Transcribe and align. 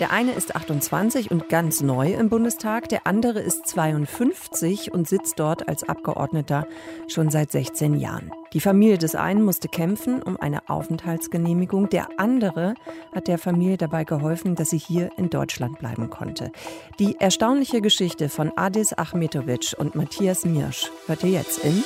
Der 0.00 0.12
eine 0.12 0.32
ist 0.32 0.54
28 0.54 1.30
und 1.30 1.48
ganz 1.48 1.80
neu 1.80 2.12
im 2.12 2.28
Bundestag, 2.28 2.88
der 2.88 3.06
andere 3.06 3.40
ist 3.40 3.66
52 3.66 4.92
und 4.92 5.08
sitzt 5.08 5.38
dort 5.38 5.68
als 5.68 5.88
Abgeordneter 5.88 6.66
schon 7.08 7.30
seit 7.30 7.50
16 7.50 7.94
Jahren. 7.94 8.30
Die 8.52 8.60
Familie 8.60 8.98
des 8.98 9.14
einen 9.14 9.42
musste 9.42 9.68
kämpfen 9.68 10.22
um 10.22 10.38
eine 10.38 10.68
Aufenthaltsgenehmigung, 10.68 11.88
der 11.88 12.08
andere 12.18 12.74
hat 13.14 13.26
der 13.28 13.38
Familie 13.38 13.76
dabei 13.76 14.04
geholfen, 14.04 14.54
dass 14.54 14.70
sie 14.70 14.78
hier 14.78 15.10
in 15.16 15.30
Deutschland 15.30 15.78
bleiben 15.78 16.10
konnte. 16.10 16.52
Die 16.98 17.16
erstaunliche 17.18 17.80
Geschichte 17.80 18.28
von 18.28 18.52
Adis 18.56 18.96
Achmetovic 18.96 19.74
und 19.78 19.94
Matthias 19.94 20.44
Mirsch 20.44 20.90
hört 21.06 21.24
ihr 21.24 21.30
jetzt 21.30 21.64
in 21.64 21.82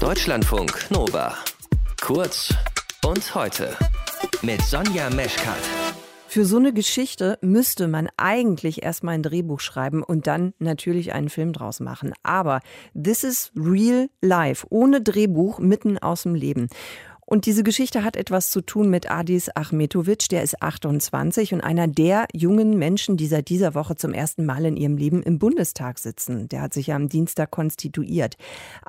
Deutschlandfunk 0.00 0.90
Nova. 0.90 1.34
Kurz 2.00 2.54
und 3.04 3.34
heute 3.34 3.76
mit 4.42 4.62
Sonja 4.62 5.10
Meschkat. 5.10 5.85
Für 6.36 6.44
so 6.44 6.58
eine 6.58 6.74
Geschichte 6.74 7.38
müsste 7.40 7.88
man 7.88 8.10
eigentlich 8.18 8.82
erstmal 8.82 9.14
ein 9.14 9.22
Drehbuch 9.22 9.58
schreiben 9.58 10.02
und 10.02 10.26
dann 10.26 10.52
natürlich 10.58 11.14
einen 11.14 11.30
Film 11.30 11.54
draus 11.54 11.80
machen. 11.80 12.12
Aber 12.22 12.60
this 12.92 13.24
is 13.24 13.52
real 13.56 14.10
life, 14.20 14.66
ohne 14.68 15.00
Drehbuch, 15.00 15.60
mitten 15.60 15.96
aus 15.96 16.24
dem 16.24 16.34
Leben. 16.34 16.68
Und 17.28 17.46
diese 17.46 17.64
Geschichte 17.64 18.04
hat 18.04 18.16
etwas 18.16 18.50
zu 18.50 18.60
tun 18.60 18.88
mit 18.88 19.10
Adis 19.10 19.50
Achmetovic, 19.52 20.28
der 20.28 20.44
ist 20.44 20.62
28 20.62 21.54
und 21.54 21.60
einer 21.60 21.88
der 21.88 22.28
jungen 22.32 22.78
Menschen, 22.78 23.16
die 23.16 23.26
seit 23.26 23.48
dieser 23.48 23.74
Woche 23.74 23.96
zum 23.96 24.14
ersten 24.14 24.46
Mal 24.46 24.64
in 24.64 24.76
ihrem 24.76 24.96
Leben 24.96 25.24
im 25.24 25.40
Bundestag 25.40 25.98
sitzen. 25.98 26.48
Der 26.48 26.62
hat 26.62 26.72
sich 26.72 26.86
ja 26.86 26.94
am 26.94 27.08
Dienstag 27.08 27.50
konstituiert. 27.50 28.36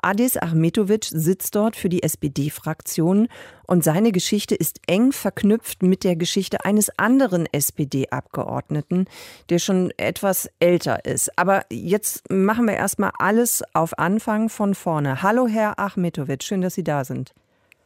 Adis 0.00 0.36
Achmetovic 0.36 1.06
sitzt 1.06 1.56
dort 1.56 1.74
für 1.74 1.88
die 1.88 2.04
SPD-Fraktion 2.04 3.26
und 3.66 3.82
seine 3.82 4.12
Geschichte 4.12 4.54
ist 4.54 4.82
eng 4.86 5.10
verknüpft 5.10 5.82
mit 5.82 6.04
der 6.04 6.14
Geschichte 6.14 6.64
eines 6.64 6.96
anderen 6.96 7.44
SPD-Abgeordneten, 7.50 9.06
der 9.50 9.58
schon 9.58 9.90
etwas 9.96 10.48
älter 10.60 11.04
ist. 11.04 11.36
Aber 11.36 11.64
jetzt 11.72 12.30
machen 12.30 12.66
wir 12.66 12.74
erstmal 12.74 13.10
alles 13.18 13.64
auf 13.74 13.98
Anfang 13.98 14.48
von 14.48 14.76
vorne. 14.76 15.22
Hallo, 15.22 15.48
Herr 15.48 15.80
Achmetovic, 15.80 16.44
schön, 16.44 16.60
dass 16.60 16.76
Sie 16.76 16.84
da 16.84 17.04
sind. 17.04 17.34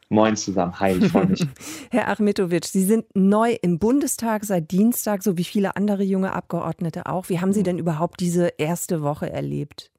Moin 0.09 0.35
zusammen. 0.35 0.79
Hi, 0.79 0.91
ich 0.91 1.11
freue 1.11 1.27
mich. 1.27 1.45
Herr 1.91 2.09
Achmetovic, 2.09 2.65
Sie 2.65 2.83
sind 2.83 3.05
neu 3.15 3.57
im 3.61 3.79
Bundestag 3.79 4.45
seit 4.45 4.71
Dienstag, 4.71 5.23
so 5.23 5.37
wie 5.37 5.43
viele 5.43 5.75
andere 5.75 6.03
junge 6.03 6.33
Abgeordnete 6.33 7.05
auch. 7.05 7.29
Wie 7.29 7.39
haben 7.39 7.53
Sie 7.53 7.63
denn 7.63 7.79
überhaupt 7.79 8.19
diese 8.19 8.53
erste 8.57 9.01
Woche 9.01 9.29
erlebt? 9.29 9.91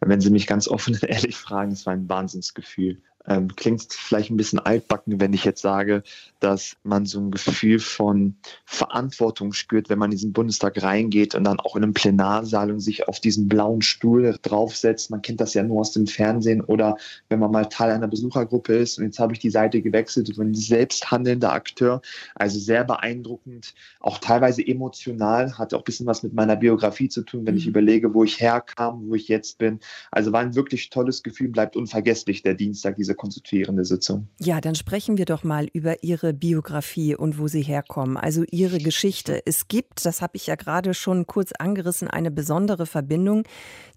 Wenn 0.00 0.20
Sie 0.20 0.30
mich 0.30 0.46
ganz 0.46 0.68
offen 0.68 0.94
und 0.94 1.02
ehrlich 1.04 1.36
fragen, 1.36 1.72
es 1.72 1.86
war 1.86 1.92
ein 1.92 2.08
Wahnsinnsgefühl. 2.08 3.00
Ähm, 3.28 3.54
klingt 3.54 3.92
vielleicht 3.92 4.30
ein 4.30 4.38
bisschen 4.38 4.58
altbacken, 4.58 5.20
wenn 5.20 5.34
ich 5.34 5.44
jetzt 5.44 5.60
sage, 5.60 6.02
dass 6.40 6.76
man 6.82 7.04
so 7.04 7.20
ein 7.20 7.30
Gefühl 7.30 7.78
von 7.78 8.36
Verantwortung 8.64 9.52
spürt, 9.52 9.90
wenn 9.90 9.98
man 9.98 10.10
in 10.10 10.16
diesen 10.16 10.32
Bundestag 10.32 10.82
reingeht 10.82 11.34
und 11.34 11.44
dann 11.44 11.60
auch 11.60 11.76
in 11.76 11.82
einem 11.82 11.92
Plenarsaal 11.92 12.70
und 12.70 12.80
sich 12.80 13.06
auf 13.06 13.20
diesen 13.20 13.48
blauen 13.48 13.82
Stuhl 13.82 14.38
draufsetzt. 14.40 15.10
Man 15.10 15.20
kennt 15.20 15.40
das 15.40 15.52
ja 15.52 15.62
nur 15.62 15.80
aus 15.80 15.92
dem 15.92 16.06
Fernsehen 16.06 16.62
oder 16.62 16.96
wenn 17.28 17.38
man 17.38 17.50
mal 17.50 17.66
Teil 17.66 17.90
einer 17.90 18.08
Besuchergruppe 18.08 18.74
ist. 18.74 18.98
Und 18.98 19.04
jetzt 19.04 19.18
habe 19.18 19.34
ich 19.34 19.40
die 19.40 19.50
Seite 19.50 19.82
gewechselt 19.82 20.30
und 20.30 20.36
bin 20.38 20.54
selbst 20.54 21.10
handelnder 21.10 21.52
Akteur. 21.52 22.00
Also 22.34 22.58
sehr 22.58 22.84
beeindruckend, 22.84 23.74
auch 24.00 24.18
teilweise 24.18 24.66
emotional, 24.66 25.58
hat 25.58 25.74
auch 25.74 25.80
ein 25.80 25.84
bisschen 25.84 26.06
was 26.06 26.22
mit 26.22 26.32
meiner 26.32 26.56
Biografie 26.56 27.10
zu 27.10 27.22
tun, 27.22 27.46
wenn 27.46 27.56
ich 27.56 27.66
mhm. 27.66 27.70
überlege, 27.70 28.14
wo 28.14 28.24
ich 28.24 28.40
herkam, 28.40 29.08
wo 29.08 29.14
ich 29.14 29.28
jetzt 29.28 29.58
bin. 29.58 29.80
Also 30.10 30.32
war 30.32 30.40
ein 30.40 30.54
wirklich 30.54 30.88
tolles 30.88 31.22
Gefühl, 31.22 31.48
bleibt 31.48 31.76
unvergesslich 31.76 32.42
der 32.42 32.54
Dienstag, 32.54 32.96
diese 32.96 33.17
konstituierende 33.18 33.84
Sitzung. 33.84 34.28
Ja, 34.40 34.62
dann 34.62 34.74
sprechen 34.74 35.18
wir 35.18 35.26
doch 35.26 35.44
mal 35.44 35.68
über 35.72 36.02
Ihre 36.02 36.32
Biografie 36.32 37.14
und 37.14 37.38
wo 37.38 37.48
Sie 37.48 37.60
herkommen, 37.60 38.16
also 38.16 38.44
Ihre 38.50 38.78
Geschichte. 38.78 39.42
Es 39.44 39.68
gibt, 39.68 40.06
das 40.06 40.22
habe 40.22 40.36
ich 40.36 40.46
ja 40.46 40.54
gerade 40.54 40.94
schon 40.94 41.26
kurz 41.26 41.52
angerissen, 41.52 42.08
eine 42.08 42.30
besondere 42.30 42.86
Verbindung 42.86 43.44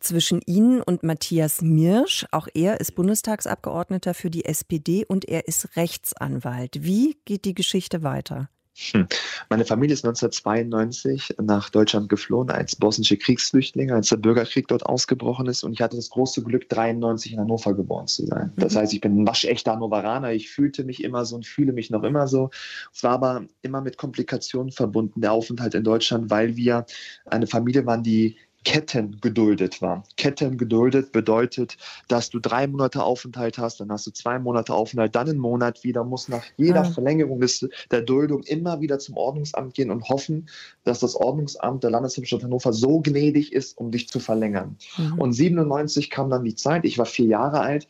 zwischen 0.01 0.41
Ihnen 0.45 0.81
und 0.81 1.03
Matthias 1.03 1.61
Mirsch. 1.61 2.25
Auch 2.31 2.49
er 2.53 2.81
ist 2.81 2.95
Bundestagsabgeordneter 2.95 4.13
für 4.13 4.29
die 4.29 4.43
SPD 4.43 5.05
und 5.05 5.25
er 5.29 5.47
ist 5.47 5.77
Rechtsanwalt. 5.77 6.83
Wie 6.83 7.17
geht 7.23 7.45
die 7.45 7.53
Geschichte 7.53 8.03
weiter? 8.03 8.49
Hm. 8.77 9.07
Meine 9.49 9.65
Familie 9.65 9.93
ist 9.93 10.05
1992 10.05 11.35
nach 11.41 11.69
Deutschland 11.69 12.07
geflohen 12.07 12.49
als 12.49 12.75
bosnische 12.75 13.17
Kriegsflüchtlinge, 13.17 13.93
als 13.93 14.09
der 14.09 14.17
Bürgerkrieg 14.17 14.67
dort 14.69 14.85
ausgebrochen 14.85 15.47
ist. 15.47 15.63
Und 15.63 15.73
ich 15.73 15.81
hatte 15.81 15.97
das 15.97 16.09
große 16.09 16.41
Glück, 16.41 16.69
93 16.69 17.33
in 17.33 17.39
Hannover 17.39 17.73
geboren 17.73 18.07
zu 18.07 18.25
sein. 18.25 18.53
Das 18.55 18.73
mhm. 18.73 18.79
heißt, 18.79 18.93
ich 18.93 19.01
bin 19.01 19.21
ein 19.21 19.27
waschechter 19.27 19.73
Hannoveraner. 19.73 20.31
Ich 20.31 20.49
fühlte 20.49 20.85
mich 20.85 21.03
immer 21.03 21.25
so 21.25 21.35
und 21.35 21.45
fühle 21.45 21.73
mich 21.73 21.89
noch 21.89 22.03
immer 22.03 22.27
so. 22.27 22.49
Es 22.93 23.03
war 23.03 23.11
aber 23.11 23.45
immer 23.61 23.81
mit 23.81 23.97
Komplikationen 23.97 24.71
verbunden, 24.71 25.19
der 25.19 25.33
Aufenthalt 25.33 25.75
in 25.75 25.83
Deutschland, 25.83 26.29
weil 26.29 26.55
wir 26.55 26.85
eine 27.25 27.47
Familie 27.47 27.85
waren, 27.85 28.03
die 28.03 28.37
Ketten 28.63 29.19
geduldet 29.21 29.81
war. 29.81 30.03
Ketten 30.17 30.57
geduldet 30.57 31.11
bedeutet, 31.11 31.77
dass 32.07 32.29
du 32.29 32.39
drei 32.39 32.67
Monate 32.67 33.03
Aufenthalt 33.03 33.57
hast, 33.57 33.79
dann 33.79 33.91
hast 33.91 34.05
du 34.05 34.11
zwei 34.11 34.37
Monate 34.37 34.73
Aufenthalt, 34.73 35.15
dann 35.15 35.29
einen 35.29 35.39
Monat 35.39 35.83
wieder, 35.83 36.03
musst 36.03 36.29
nach 36.29 36.43
jeder 36.57 36.83
ja. 36.83 36.91
Verlängerung 36.91 37.41
des, 37.41 37.67
der 37.89 38.01
Duldung 38.01 38.43
immer 38.43 38.79
wieder 38.79 38.99
zum 38.99 39.17
Ordnungsamt 39.17 39.73
gehen 39.73 39.89
und 39.89 40.09
hoffen, 40.09 40.47
dass 40.83 40.99
das 40.99 41.15
Ordnungsamt 41.15 41.83
der 41.83 41.89
Landeshauptstadt 41.89 42.43
Hannover 42.43 42.71
so 42.71 43.01
gnädig 43.01 43.51
ist, 43.51 43.77
um 43.77 43.89
dich 43.89 44.09
zu 44.09 44.19
verlängern. 44.19 44.77
Mhm. 44.97 45.19
Und 45.19 45.33
97 45.33 46.09
kam 46.11 46.29
dann 46.29 46.43
die 46.43 46.55
Zeit, 46.55 46.85
ich 46.85 46.97
war 46.99 47.05
vier 47.05 47.25
Jahre 47.25 47.61
alt, 47.61 47.87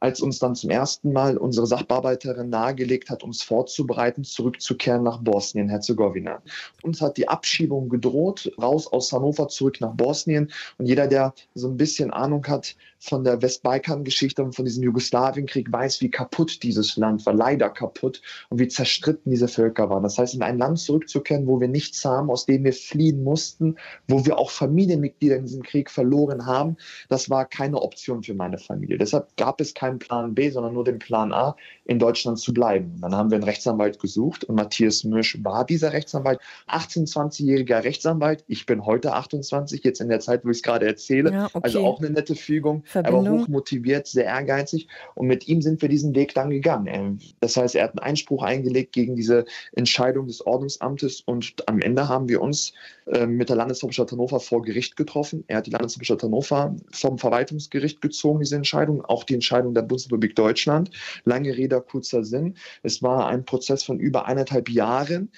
als 0.00 0.20
uns 0.20 0.38
dann 0.38 0.54
zum 0.54 0.70
ersten 0.70 1.12
Mal 1.12 1.36
unsere 1.36 1.66
Sachbearbeiterin 1.66 2.48
nahegelegt 2.48 3.10
hat, 3.10 3.22
uns 3.22 3.42
vorzubereiten, 3.42 4.24
zurückzukehren 4.24 5.02
nach 5.02 5.18
Bosnien-Herzegowina. 5.18 6.42
Uns 6.82 7.00
hat 7.00 7.18
die 7.18 7.28
Abschiebung 7.28 7.88
gedroht, 7.88 8.50
raus 8.60 8.86
aus 8.86 9.12
Hannover, 9.12 9.48
zurück 9.48 9.80
nach 9.80 9.94
Bosnien. 9.94 10.50
Und 10.78 10.86
jeder, 10.86 11.06
der 11.06 11.34
so 11.54 11.68
ein 11.68 11.76
bisschen 11.76 12.10
Ahnung 12.10 12.46
hat 12.46 12.76
von 13.00 13.24
der 13.24 13.42
Westbalkan-Geschichte 13.42 14.42
und 14.42 14.54
von 14.54 14.64
diesem 14.64 14.82
Jugoslawienkrieg, 14.82 15.70
weiß, 15.70 16.00
wie 16.00 16.10
kaputt 16.10 16.62
dieses 16.62 16.96
Land 16.96 17.26
war, 17.26 17.34
leider 17.34 17.68
kaputt 17.68 18.22
und 18.48 18.58
wie 18.58 18.68
zerstritten 18.68 19.30
diese 19.30 19.48
Völker 19.48 19.90
waren. 19.90 20.02
Das 20.02 20.16
heißt, 20.16 20.34
in 20.34 20.42
ein 20.42 20.58
Land 20.58 20.78
zurückzukehren, 20.78 21.46
wo 21.46 21.60
wir 21.60 21.68
nichts 21.68 22.04
haben, 22.04 22.30
aus 22.30 22.46
dem 22.46 22.64
wir 22.64 22.72
fliehen 22.72 23.22
mussten, 23.22 23.76
wo 24.08 24.24
wir 24.24 24.38
auch 24.38 24.50
Familienmitglieder 24.50 25.36
in 25.36 25.42
diesem 25.42 25.62
Krieg 25.62 25.90
verloren 25.90 26.46
haben, 26.46 26.76
das 27.08 27.28
war 27.28 27.44
keine 27.44 27.82
Option 27.82 28.22
für 28.22 28.34
meine 28.34 28.56
Familie. 28.56 28.96
Deshalb 28.96 29.36
gab 29.36 29.60
es 29.60 29.74
keine 29.74 29.90
keinen 29.90 29.98
Plan 29.98 30.34
B, 30.34 30.50
sondern 30.50 30.74
nur 30.74 30.84
den 30.84 30.98
Plan 30.98 31.32
A, 31.32 31.56
in 31.84 31.98
Deutschland 31.98 32.38
zu 32.38 32.54
bleiben. 32.54 32.98
Dann 33.00 33.14
haben 33.14 33.30
wir 33.30 33.36
einen 33.36 33.44
Rechtsanwalt 33.44 33.98
gesucht 33.98 34.44
und 34.44 34.54
Matthias 34.54 35.04
Misch 35.04 35.42
war 35.42 35.64
dieser 35.64 35.92
Rechtsanwalt. 35.92 36.40
18, 36.66 37.06
20-jähriger 37.06 37.82
Rechtsanwalt. 37.82 38.44
Ich 38.46 38.66
bin 38.66 38.86
heute 38.86 39.12
28, 39.12 39.82
jetzt 39.82 40.00
in 40.00 40.08
der 40.08 40.20
Zeit, 40.20 40.44
wo 40.44 40.50
ich 40.50 40.58
es 40.58 40.62
gerade 40.62 40.86
erzähle. 40.86 41.32
Ja, 41.32 41.46
okay. 41.46 41.60
Also 41.62 41.80
auch 41.84 41.98
eine 41.98 42.10
nette 42.10 42.36
Fügung, 42.36 42.84
Verbindung. 42.90 43.26
aber 43.26 43.38
hoch 43.38 43.48
motiviert, 43.48 44.06
sehr 44.06 44.24
ehrgeizig. 44.24 44.86
Und 45.14 45.26
mit 45.26 45.48
ihm 45.48 45.62
sind 45.62 45.82
wir 45.82 45.88
diesen 45.88 46.14
Weg 46.14 46.34
dann 46.34 46.50
gegangen. 46.50 47.20
Das 47.40 47.56
heißt, 47.56 47.74
er 47.74 47.84
hat 47.84 47.90
einen 47.92 48.10
Einspruch 48.10 48.42
eingelegt 48.42 48.92
gegen 48.92 49.16
diese 49.16 49.44
Entscheidung 49.72 50.28
des 50.28 50.46
Ordnungsamtes 50.46 51.20
und 51.22 51.68
am 51.68 51.80
Ende 51.80 52.08
haben 52.08 52.28
wir 52.28 52.40
uns 52.40 52.72
äh, 53.06 53.26
mit 53.26 53.48
der 53.48 53.56
Landeshauptstadt 53.56 54.12
Hannover 54.12 54.38
vor 54.38 54.62
Gericht 54.62 54.96
getroffen. 54.96 55.44
Er 55.48 55.58
hat 55.58 55.66
die 55.66 55.70
Landeshauptstadt 55.70 56.22
Hannover 56.22 56.76
vom 56.92 57.18
Verwaltungsgericht 57.18 58.00
gezogen, 58.00 58.40
diese 58.40 58.56
Entscheidung, 58.56 59.04
auch 59.04 59.24
die 59.24 59.34
Entscheidung 59.34 59.74
der 59.74 59.80
der 59.80 59.86
Bundesrepublik 59.86 60.36
Deutschland. 60.36 60.90
Lange 61.24 61.56
Rede, 61.56 61.80
kurzer 61.80 62.24
Sinn. 62.24 62.56
Es 62.82 63.02
war 63.02 63.28
ein 63.28 63.44
Prozess 63.44 63.82
von 63.82 63.98
über 63.98 64.26
eineinhalb 64.26 64.68
Jahren 64.68 65.30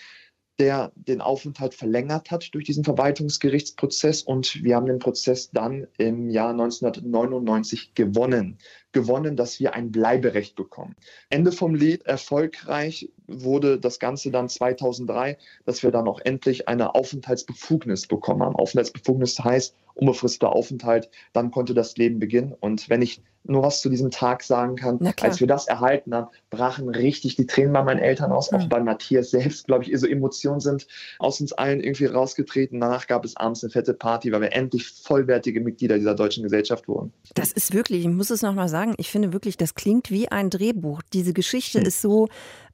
der 0.58 0.92
den 0.94 1.20
Aufenthalt 1.20 1.74
verlängert 1.74 2.30
hat 2.30 2.54
durch 2.54 2.64
diesen 2.64 2.84
Verwaltungsgerichtsprozess 2.84 4.22
und 4.22 4.62
wir 4.62 4.76
haben 4.76 4.86
den 4.86 4.98
Prozess 4.98 5.50
dann 5.50 5.86
im 5.98 6.28
Jahr 6.28 6.50
1999 6.50 7.94
gewonnen. 7.94 8.58
Gewonnen, 8.92 9.36
dass 9.36 9.58
wir 9.58 9.74
ein 9.74 9.90
Bleiberecht 9.90 10.54
bekommen. 10.54 10.96
Ende 11.30 11.52
vom 11.52 11.74
Lied, 11.74 12.04
erfolgreich 12.06 13.10
wurde 13.26 13.78
das 13.78 13.98
Ganze 13.98 14.30
dann 14.30 14.48
2003, 14.48 15.38
dass 15.64 15.82
wir 15.82 15.90
dann 15.90 16.06
auch 16.06 16.20
endlich 16.20 16.68
eine 16.68 16.94
Aufenthaltsbefugnis 16.94 18.06
bekommen 18.06 18.42
haben. 18.42 18.56
Aufenthaltsbefugnis 18.56 19.38
heißt 19.38 19.74
unbefristeter 19.94 20.52
Aufenthalt, 20.54 21.10
dann 21.32 21.50
konnte 21.50 21.74
das 21.74 21.96
Leben 21.96 22.18
beginnen. 22.18 22.54
Und 22.58 22.88
wenn 22.88 23.02
ich 23.02 23.22
nur 23.44 23.62
was 23.62 23.80
zu 23.80 23.88
diesem 23.88 24.10
Tag 24.10 24.42
sagen 24.42 24.76
kann. 24.76 24.98
Als 25.20 25.40
wir 25.40 25.46
das 25.46 25.66
erhalten 25.66 26.14
haben, 26.14 26.28
brachen 26.50 26.88
richtig 26.88 27.36
die 27.36 27.46
Tränen 27.46 27.72
bei 27.72 27.82
meinen 27.82 27.98
Eltern 27.98 28.32
aus, 28.32 28.50
mhm. 28.50 28.58
auch 28.58 28.62
hm. 28.62 28.68
bei 28.68 28.80
Matthias 28.80 29.30
selbst, 29.30 29.66
glaube 29.66 29.84
ich, 29.84 29.98
so 29.98 30.06
Emotionen 30.06 30.60
sind 30.60 30.86
aus 31.18 31.40
uns 31.40 31.52
allen 31.52 31.80
irgendwie 31.80 32.06
rausgetreten. 32.06 32.80
Danach 32.80 33.06
gab 33.06 33.24
es 33.24 33.36
abends 33.36 33.64
eine 33.64 33.70
fette 33.70 33.94
Party, 33.94 34.32
weil 34.32 34.42
wir 34.42 34.52
endlich 34.52 34.86
vollwertige 34.86 35.60
Mitglieder 35.60 35.98
dieser 35.98 36.14
deutschen 36.14 36.42
Gesellschaft 36.42 36.86
wurden. 36.88 37.12
Das 37.34 37.52
ist 37.52 37.72
wirklich, 37.72 38.02
ich 38.04 38.10
muss 38.10 38.30
es 38.30 38.42
nochmal 38.42 38.68
sagen, 38.68 38.81
ich 38.98 39.10
finde 39.10 39.32
wirklich, 39.32 39.56
das 39.56 39.74
klingt 39.74 40.10
wie 40.10 40.28
ein 40.28 40.50
Drehbuch. 40.50 41.02
Diese 41.12 41.32
Geschichte 41.32 41.80
mhm. 41.80 41.86
ist 41.86 42.00
so 42.00 42.28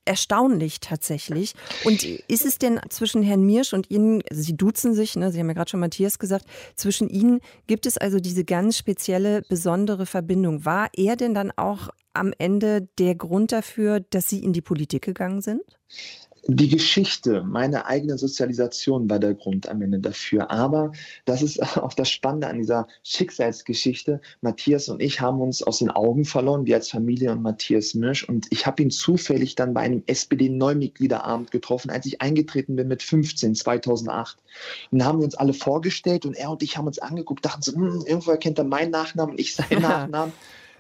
erstaunlich 0.05 0.81
tatsächlich. 0.81 1.55
Und 1.85 2.03
ist 2.03 2.47
es 2.47 2.59
denn 2.59 2.81
zwischen 2.89 3.23
Herrn 3.23 3.43
Mirsch 3.43 3.75
und 3.75 3.91
Ihnen, 3.91 4.23
also 4.31 4.43
Sie 4.43 4.57
duzen 4.57 4.95
sich, 4.95 5.17
ne, 5.17 5.31
Sie 5.31 5.39
haben 5.39 5.49
ja 5.49 5.55
gerade 5.55 5.71
schon 5.71 5.81
Matthias 5.81 6.19
gesagt, 6.19 6.47
zwischen 6.75 7.09
Ihnen 7.09 7.41
gibt 7.67 7.85
es 7.85 7.99
also 7.99 8.19
diese 8.19 8.45
ganz 8.45 8.79
spezielle, 8.79 9.43
besondere 9.49 10.07
Verbindung. 10.07 10.65
War 10.65 10.89
er 10.97 11.17
denn 11.17 11.35
dann 11.35 11.53
auch 11.57 11.91
am 12.15 12.33
Ende 12.39 12.89
der 12.99 13.15
Grund 13.15 13.53
dafür, 13.53 14.01
dass 14.01 14.29
Sie 14.29 14.43
in 14.43 14.53
die 14.53 14.63
Politik 14.63 15.03
gegangen 15.03 15.43
sind? 15.43 15.63
Die 16.51 16.71
Geschichte, 16.71 17.43
meine 17.43 17.85
eigene 17.85 18.17
Sozialisation 18.17 19.11
war 19.11 19.19
der 19.19 19.35
Grund 19.35 19.69
am 19.69 19.83
Ende 19.83 19.99
dafür. 19.99 20.51
Aber 20.51 20.93
das 21.27 21.43
ist 21.43 21.61
auch 21.77 21.93
das 21.93 22.09
Spannende 22.09 22.49
an 22.49 22.57
dieser 22.57 22.89
Schicksalsgeschichte. 23.03 24.23
Matthias 24.41 24.89
und 24.89 25.03
ich 25.03 25.21
haben 25.21 25.43
uns 25.43 25.63
aus 25.63 25.81
den 25.81 25.91
Augen 25.91 26.25
verloren, 26.25 26.65
wir 26.65 26.77
als 26.77 26.91
Familie 26.91 27.33
und 27.33 27.43
Matthias 27.43 27.93
Mirsch. 27.93 28.25
Und 28.25 28.47
ich 28.49 28.67
habe 28.67 28.83
ihn 28.83 28.91
zufällig 28.91 29.57
dann 29.57 29.75
bei 29.75 29.83
einem 29.83 30.03
SPD-Neumitgliederabend 30.07 31.51
getroffen, 31.51 31.91
als 31.91 32.07
ich 32.07 32.23
eingetreten 32.23 32.77
bin 32.77 32.89
mit 32.89 33.03
15, 33.03 33.55
2008. 33.55 34.39
Und 34.91 35.01
da 35.01 35.05
haben 35.05 35.19
wir 35.19 35.27
uns 35.27 35.35
alle 35.35 35.53
vorgestellt 35.53 36.25
und 36.25 36.35
er 36.35 36.51
und 36.51 36.63
ich 36.63 36.79
haben 36.79 36.87
uns 36.87 36.99
angeguckt, 36.99 37.45
dachten 37.45 37.61
so, 37.61 37.75
hm, 37.75 38.05
irgendwo 38.07 38.31
erkennt 38.31 38.59
er 38.59 38.65
meinen 38.65 38.91
Nachnamen 38.91 39.33
und 39.33 39.41
ich 39.41 39.55
seinen 39.55 39.83
Nachnamen. 39.83 40.33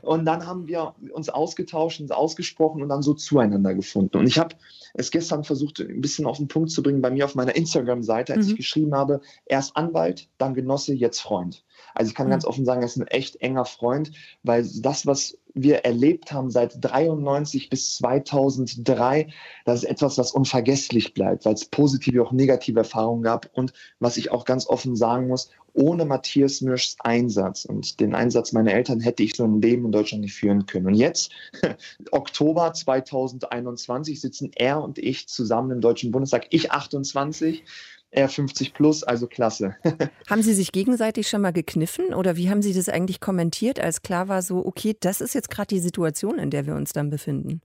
Und 0.02 0.24
dann 0.24 0.46
haben 0.46 0.68
wir 0.68 0.94
uns 1.12 1.28
ausgetauscht, 1.28 2.00
uns 2.00 2.10
ausgesprochen 2.10 2.82
und 2.82 2.88
dann 2.88 3.02
so 3.02 3.14
zueinander 3.14 3.74
gefunden. 3.74 4.16
Und 4.18 4.26
ich 4.26 4.38
habe 4.38 4.54
es 4.94 5.10
gestern 5.10 5.44
versucht, 5.44 5.80
ein 5.80 6.00
bisschen 6.00 6.26
auf 6.26 6.38
den 6.38 6.48
Punkt 6.48 6.70
zu 6.70 6.82
bringen 6.82 7.00
bei 7.00 7.10
mir 7.10 7.24
auf 7.24 7.34
meiner 7.34 7.56
Instagram-Seite, 7.56 8.34
als 8.34 8.46
mhm. 8.46 8.52
ich 8.52 8.56
geschrieben 8.58 8.94
habe, 8.94 9.20
erst 9.46 9.76
Anwalt, 9.76 10.28
dann 10.38 10.54
Genosse, 10.54 10.94
jetzt 10.94 11.20
Freund. 11.20 11.64
Also 11.94 12.10
ich 12.10 12.14
kann 12.14 12.26
mhm. 12.26 12.32
ganz 12.32 12.44
offen 12.44 12.64
sagen, 12.64 12.80
er 12.80 12.86
ist 12.86 12.96
ein 12.96 13.06
echt 13.06 13.36
enger 13.36 13.64
Freund, 13.64 14.12
weil 14.42 14.68
das, 14.80 15.06
was 15.06 15.36
wir 15.62 15.84
erlebt 15.84 16.32
haben 16.32 16.50
seit 16.50 16.84
93 16.84 17.70
bis 17.70 17.96
2003, 17.96 19.28
das 19.64 19.82
ist 19.82 19.88
etwas, 19.88 20.18
was 20.18 20.32
unvergesslich 20.32 21.14
bleibt, 21.14 21.44
weil 21.44 21.54
es 21.54 21.64
positive, 21.64 22.22
auch 22.22 22.32
negative 22.32 22.80
Erfahrungen 22.80 23.22
gab 23.22 23.50
und 23.52 23.72
was 24.00 24.16
ich 24.16 24.30
auch 24.30 24.44
ganz 24.44 24.66
offen 24.66 24.96
sagen 24.96 25.28
muss, 25.28 25.50
ohne 25.74 26.04
Matthias 26.04 26.60
Mirschs 26.60 26.96
Einsatz 27.00 27.64
und 27.64 28.00
den 28.00 28.14
Einsatz 28.14 28.52
meiner 28.52 28.72
Eltern 28.72 29.00
hätte 29.00 29.22
ich 29.22 29.36
so 29.36 29.44
ein 29.44 29.62
Leben 29.62 29.84
in 29.84 29.92
Deutschland 29.92 30.22
nicht 30.22 30.34
führen 30.34 30.66
können. 30.66 30.86
Und 30.86 30.94
jetzt, 30.94 31.30
Oktober 32.10 32.72
2021, 32.72 34.20
sitzen 34.20 34.50
er 34.56 34.82
und 34.82 34.98
ich 34.98 35.28
zusammen 35.28 35.70
im 35.70 35.80
Deutschen 35.80 36.10
Bundestag, 36.10 36.46
ich 36.50 36.72
28 36.72 37.64
er 38.10 38.28
50 38.28 38.74
plus, 38.74 39.02
also 39.02 39.26
klasse. 39.26 39.76
haben 40.28 40.42
Sie 40.42 40.54
sich 40.54 40.72
gegenseitig 40.72 41.28
schon 41.28 41.42
mal 41.42 41.52
gekniffen 41.52 42.14
oder 42.14 42.36
wie 42.36 42.50
haben 42.50 42.62
Sie 42.62 42.72
das 42.72 42.88
eigentlich 42.88 43.20
kommentiert, 43.20 43.80
als 43.80 44.02
klar 44.02 44.28
war 44.28 44.42
so, 44.42 44.64
okay, 44.64 44.96
das 44.98 45.20
ist 45.20 45.34
jetzt 45.34 45.50
gerade 45.50 45.68
die 45.68 45.80
Situation, 45.80 46.38
in 46.38 46.50
der 46.50 46.66
wir 46.66 46.74
uns 46.74 46.92
dann 46.92 47.10
befinden? 47.10 47.60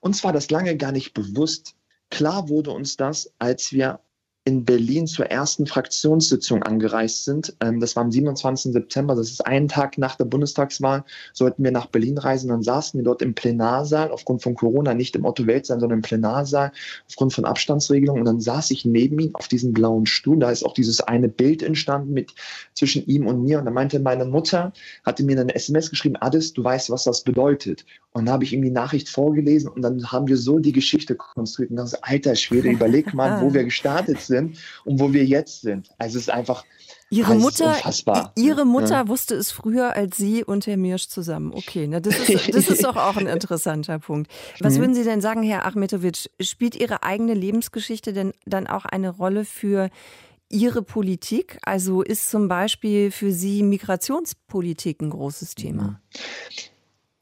Uns 0.00 0.24
war 0.24 0.32
das 0.32 0.50
lange 0.50 0.76
gar 0.76 0.92
nicht 0.92 1.14
bewusst. 1.14 1.74
Klar 2.10 2.48
wurde 2.48 2.70
uns 2.70 2.96
das, 2.96 3.32
als 3.38 3.72
wir 3.72 4.00
in 4.46 4.66
Berlin 4.66 5.06
zur 5.06 5.26
ersten 5.26 5.66
Fraktionssitzung 5.66 6.62
angereist 6.62 7.24
sind. 7.24 7.56
Ähm, 7.60 7.80
das 7.80 7.96
war 7.96 8.04
am 8.04 8.12
27. 8.12 8.72
September, 8.72 9.14
das 9.14 9.30
ist 9.30 9.46
einen 9.46 9.68
Tag 9.68 9.96
nach 9.96 10.16
der 10.16 10.26
Bundestagswahl, 10.26 11.04
sollten 11.32 11.64
wir 11.64 11.70
nach 11.70 11.86
Berlin 11.86 12.18
reisen. 12.18 12.48
Dann 12.48 12.62
saßen 12.62 13.00
wir 13.00 13.04
dort 13.04 13.22
im 13.22 13.34
Plenarsaal, 13.34 14.10
aufgrund 14.10 14.42
von 14.42 14.54
Corona 14.54 14.92
nicht 14.92 15.16
im 15.16 15.24
Otto 15.24 15.46
Weltsaal, 15.46 15.80
sondern 15.80 16.00
im 16.00 16.02
Plenarsaal, 16.02 16.72
aufgrund 17.08 17.32
von 17.32 17.46
Abstandsregelungen. 17.46 18.20
Und 18.20 18.26
dann 18.26 18.40
saß 18.40 18.70
ich 18.70 18.84
neben 18.84 19.18
ihm 19.18 19.34
auf 19.34 19.48
diesem 19.48 19.72
blauen 19.72 20.04
Stuhl. 20.04 20.38
Da 20.38 20.50
ist 20.50 20.62
auch 20.62 20.74
dieses 20.74 21.00
eine 21.00 21.30
Bild 21.30 21.62
entstanden 21.62 22.12
mit 22.12 22.34
zwischen 22.74 23.06
ihm 23.06 23.26
und 23.26 23.42
mir. 23.42 23.58
Und 23.58 23.64
da 23.64 23.70
meinte 23.70 23.98
meine 23.98 24.26
Mutter, 24.26 24.74
hatte 25.04 25.24
mir 25.24 25.40
eine 25.40 25.54
SMS 25.54 25.88
geschrieben, 25.88 26.16
Addis, 26.16 26.52
du 26.52 26.62
weißt, 26.62 26.90
was 26.90 27.04
das 27.04 27.22
bedeutet. 27.22 27.86
Und 28.12 28.26
dann 28.26 28.34
habe 28.34 28.44
ich 28.44 28.52
ihm 28.52 28.62
die 28.62 28.70
Nachricht 28.70 29.08
vorgelesen 29.08 29.70
und 29.70 29.82
dann 29.82 30.12
haben 30.12 30.28
wir 30.28 30.36
so 30.36 30.58
die 30.58 30.72
Geschichte 30.72 31.16
konstruiert. 31.16 31.70
Und 31.70 31.78
dann 31.78 31.86
so, 31.86 31.96
alter 32.02 32.36
Schwede, 32.36 32.68
überleg 32.68 33.14
mal, 33.14 33.40
wo 33.40 33.52
wir 33.54 33.64
gestartet 33.64 34.20
sind 34.20 34.33
und 34.84 35.00
wo 35.00 35.12
wir 35.12 35.24
jetzt 35.24 35.62
sind. 35.62 35.90
Also 35.98 36.18
es 36.18 36.24
ist 36.24 36.30
einfach 36.30 36.64
Ihre 37.10 37.34
Mutter, 37.36 37.76
ihre 38.34 38.64
Mutter 38.64 38.94
ja. 38.94 39.08
wusste 39.08 39.34
es 39.36 39.52
früher 39.52 39.94
als 39.94 40.16
Sie 40.16 40.42
und 40.42 40.66
Herr 40.66 40.76
Mirsch 40.76 41.06
zusammen. 41.06 41.52
Okay, 41.54 41.86
ne, 41.86 42.00
das, 42.00 42.28
ist, 42.28 42.48
das 42.54 42.68
ist 42.68 42.82
doch 42.82 42.96
auch 42.96 43.16
ein 43.16 43.26
interessanter 43.26 43.98
Punkt. 43.98 44.32
Was 44.58 44.74
mhm. 44.74 44.78
würden 44.80 44.94
Sie 44.94 45.04
denn 45.04 45.20
sagen, 45.20 45.42
Herr 45.42 45.64
Achmetovic? 45.66 46.30
Spielt 46.40 46.74
Ihre 46.74 47.02
eigene 47.02 47.34
Lebensgeschichte 47.34 48.12
denn 48.12 48.32
dann 48.46 48.66
auch 48.66 48.84
eine 48.84 49.10
Rolle 49.10 49.44
für 49.44 49.90
Ihre 50.48 50.82
Politik? 50.82 51.58
Also 51.62 52.02
ist 52.02 52.30
zum 52.30 52.48
Beispiel 52.48 53.10
für 53.10 53.32
Sie 53.32 53.62
Migrationspolitik 53.62 55.00
ein 55.00 55.10
großes 55.10 55.54
Thema? 55.54 56.00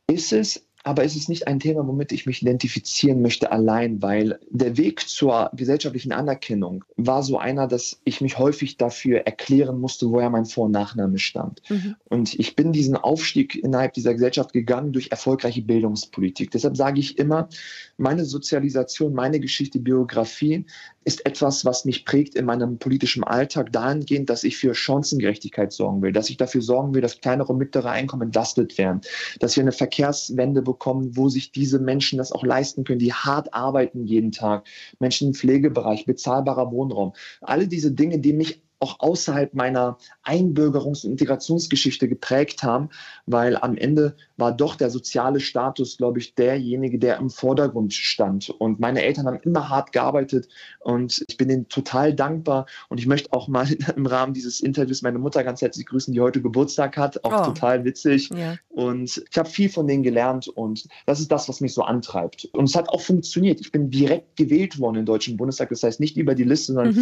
Ist 0.07 0.33
es 0.33 0.63
aber 0.85 1.05
es 1.05 1.15
ist 1.15 1.29
nicht 1.29 1.47
ein 1.47 1.61
Thema, 1.61 1.87
womit 1.87 2.13
ich 2.13 2.27
mich 2.27 2.43
identifizieren 2.43 3.23
möchte 3.23 3.53
allein, 3.53 4.03
weil 4.03 4.41
der 4.51 4.77
Weg 4.77 5.09
zur 5.09 5.51
gesellschaftlichen 5.55 6.13
Anerkennung 6.13 6.85
war 6.97 7.23
so 7.23 7.39
einer, 7.39 7.69
dass 7.69 8.01
ich 8.05 8.21
mich 8.21 8.39
häufig 8.39 8.77
dafür 8.79 9.21
erklären 9.21 9.81
musste, 9.81 10.11
woher 10.11 10.31
mein 10.31 10.45
Vor- 10.45 10.67
und 10.67 10.73
Nachname 10.73 11.19
stammt. 11.19 11.63
Mhm. 11.69 11.95
Und 12.09 12.35
ich 12.39 12.57
bin 12.57 12.73
diesen 12.73 12.97
Aufstieg 12.97 13.55
innerhalb 13.55 13.93
dieser 13.95 14.15
Gesellschaft 14.15 14.53
gegangen 14.53 14.93
durch 14.93 15.11
erfolgreiche 15.11 15.63
Bildungspolitik. 15.63 16.51
Deshalb 16.51 16.77
sage 16.77 16.99
ich 16.99 17.19
immer, 17.19 17.49
meine 17.97 18.25
Sozialisation, 18.25 19.15
meine 19.15 19.39
Geschichte, 19.39 19.79
Biografie 19.79 20.67
ist 21.05 21.27
etwas, 21.27 21.65
was 21.65 21.85
mich 21.85 22.05
prägt 22.05 22.35
in 22.35 22.45
meinem 22.45 22.79
politischen 22.79 23.25
Alltag 23.25 23.73
dahingehend, 23.73 24.31
dass 24.31 24.45
ich 24.45 24.57
für 24.57 24.75
Chancengerechtigkeit 24.75 25.73
sorgen 25.73 26.03
will, 26.03 26.13
dass 26.13 26.31
ich 26.31 26.37
dafür 26.37 26.63
sorgen 26.63 26.95
will, 26.95 27.01
dass 27.01 27.21
kleinere 27.21 27.53
und 27.53 27.59
mittlere 27.59 27.91
Einkommen 27.91 28.23
entlastet 28.23 28.79
werden, 28.79 29.01
dass 29.41 29.57
wir 29.57 29.63
eine 29.63 29.73
Verkehrswende 29.73 30.63
bekommen, 30.63 31.17
wo 31.17 31.29
sich 31.29 31.53
diese 31.53 31.79
Menschen 31.79 32.19
das 32.19 32.33
auch 32.33 32.45
leisten 32.45 32.85
können, 32.85 32.99
die 32.99 33.13
hart 33.13 33.53
arbeiten 33.55 34.07
jeden 34.07 34.33
Tag, 34.33 34.67
Menschen 34.99 35.29
im 35.29 35.35
Pflegebereich, 35.35 36.07
bezahlbarer 36.07 36.71
Wohnraum. 36.71 37.13
Alle 37.41 37.69
diese 37.69 37.93
Dinge, 37.93 38.19
die 38.19 38.33
mich 38.33 38.63
auch 38.83 38.99
außerhalb 38.99 39.55
meiner 39.55 39.97
Einbürgerungs- 40.25 41.05
und 41.05 41.13
Integrationsgeschichte 41.13 42.09
geprägt 42.09 42.63
haben, 42.65 42.91
weil 43.27 43.57
am 43.57 43.77
Ende 43.77 44.17
war 44.37 44.53
doch 44.53 44.75
der 44.75 44.91
soziale 44.91 45.39
Status, 45.39 45.97
glaube 45.97 46.19
ich, 46.19 46.35
derjenige, 46.35 46.99
der 46.99 47.19
im 47.19 47.31
Vordergrund 47.31 47.95
stand. 47.95 48.51
Und 48.51 48.81
meine 48.81 49.03
Eltern 49.03 49.27
haben 49.27 49.39
immer 49.43 49.69
hart 49.69 49.93
gearbeitet 49.93 50.49
und 50.81 51.25
ich 51.29 51.37
bin 51.37 51.49
ihnen 51.49 51.69
total 51.69 52.13
dankbar. 52.13 52.67
Und 52.89 52.99
ich 52.99 53.07
möchte 53.07 53.33
auch 53.33 53.47
mal 53.47 53.69
im 53.97 54.07
Rahmen 54.07 54.35
dieses 54.35 54.61
Interviews 54.61 55.03
meine 55.03 55.21
Mutter 55.21 55.45
ganz 55.45 55.63
herzlich 55.63 55.87
grüßen, 55.87 56.13
die 56.13 56.21
heute 56.21 56.43
Geburtstag 56.43 56.97
hat. 56.97 57.25
Auch 57.25 57.43
oh. 57.43 57.45
total 57.45 57.85
witzig. 57.85 58.31
Ja. 58.37 58.57
Und 58.69 59.23
ich 59.31 59.39
habe 59.39 59.49
viel 59.49 59.69
von 59.69 59.87
denen 59.87 60.03
gelernt 60.03 60.49
und 60.49 60.89
das 61.07 61.21
ist 61.21 61.31
das, 61.31 61.49
was 61.49 61.61
mich 61.61 61.73
so 61.73 61.83
antreibt. 61.83 62.47
Und 62.53 62.65
es 62.65 62.75
hat 62.75 62.89
auch 62.89 63.01
funktioniert. 63.01 63.61
Ich 63.61 63.71
bin 63.71 63.91
direkt 63.91 64.35
gewählt 64.37 64.81
worden 64.81 64.97
im 64.97 65.07
Deutschen 65.07 65.37
Bundestag. 65.37 65.69
Das 65.69 65.85
heißt 65.85 66.01
nicht 66.01 66.17
über 66.17 66.35
die 66.35 66.43
Liste, 66.43 66.73
sondern 66.73 66.95
mhm, 66.97 67.01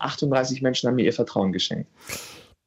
44.538 0.00 0.62
Menschen 0.62 0.88
haben 0.88 0.96
mir 0.96 1.04
ihr 1.04 1.12
Vertrauen 1.12 1.52
geschenkt. 1.52 1.90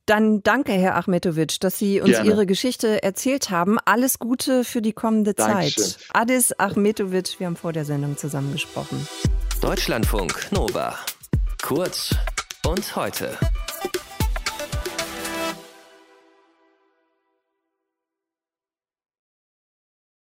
Dann 0.05 0.41
danke, 0.43 0.73
Herr 0.73 0.97
Achmetovic, 0.97 1.59
dass 1.59 1.77
Sie 1.77 2.01
uns 2.01 2.11
Gerne. 2.11 2.29
Ihre 2.29 2.45
Geschichte 2.45 3.03
erzählt 3.03 3.49
haben. 3.49 3.77
Alles 3.85 4.19
Gute 4.19 4.63
für 4.63 4.81
die 4.81 4.93
kommende 4.93 5.33
Dankeschön. 5.33 5.83
Zeit. 5.85 5.97
Adis 6.13 6.59
Achmetovic, 6.59 7.39
wir 7.39 7.47
haben 7.47 7.55
vor 7.55 7.71
der 7.71 7.85
Sendung 7.85 8.17
zusammengesprochen. 8.17 9.07
Deutschlandfunk 9.61 10.51
Nova. 10.51 10.95
Kurz 11.61 12.15
und 12.65 12.95
heute. 12.95 13.37